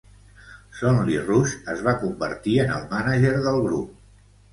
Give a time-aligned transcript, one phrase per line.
[0.77, 3.93] Sonley Roush es va convertir en el manager del grup.